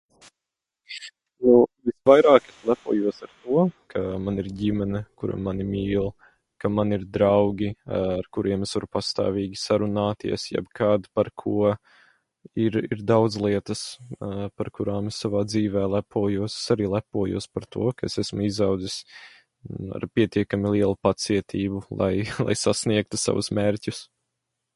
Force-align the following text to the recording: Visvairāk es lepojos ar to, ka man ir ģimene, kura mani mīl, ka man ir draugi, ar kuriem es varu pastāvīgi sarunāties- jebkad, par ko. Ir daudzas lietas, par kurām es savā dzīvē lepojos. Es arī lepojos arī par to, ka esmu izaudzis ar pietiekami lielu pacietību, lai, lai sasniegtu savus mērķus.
Visvairāk 1.89 2.45
es 2.51 2.61
lepojos 2.69 3.17
ar 3.27 3.33
to, 3.43 3.65
ka 3.93 4.01
man 4.27 4.41
ir 4.43 4.47
ģimene, 4.61 5.01
kura 5.23 5.35
mani 5.47 5.67
mīl, 5.73 6.07
ka 6.63 6.71
man 6.77 6.95
ir 6.97 7.03
draugi, 7.17 7.69
ar 7.97 8.29
kuriem 8.37 8.65
es 8.67 8.73
varu 8.77 8.89
pastāvīgi 8.97 9.59
sarunāties- 9.65 10.47
jebkad, 10.55 11.05
par 11.19 11.29
ko. 11.43 11.69
Ir 12.65 12.79
daudzas 13.13 13.41
lietas, 13.47 13.81
par 14.61 14.71
kurām 14.79 15.11
es 15.13 15.19
savā 15.25 15.43
dzīvē 15.53 15.83
lepojos. 15.97 16.55
Es 16.61 16.71
arī 16.77 16.87
lepojos 16.97 17.47
arī 17.49 17.57
par 17.59 17.67
to, 17.75 17.87
ka 17.99 18.09
esmu 18.23 18.47
izaudzis 18.49 18.97
ar 19.99 20.07
pietiekami 20.21 20.71
lielu 20.79 20.97
pacietību, 21.09 21.83
lai, 22.01 22.13
lai 22.49 22.57
sasniegtu 22.67 23.21
savus 23.25 23.53
mērķus. 23.59 24.03